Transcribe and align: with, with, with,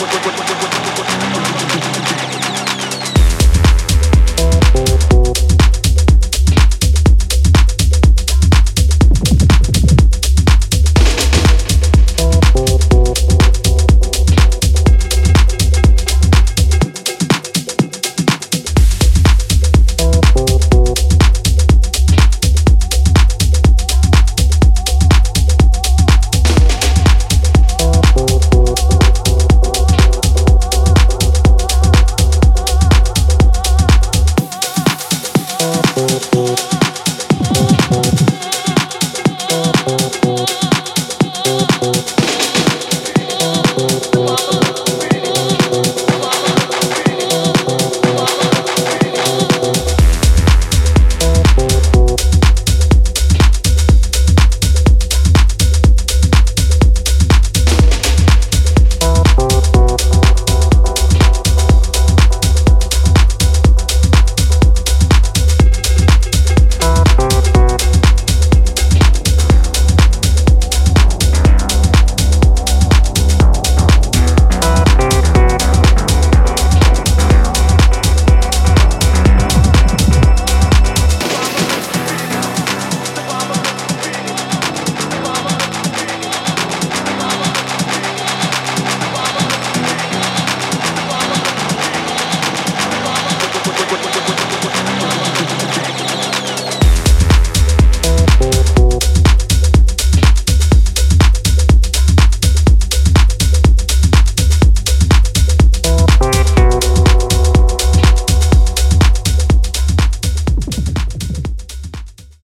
with, 0.00 0.14
with, 0.14 0.24
with, 0.24 0.39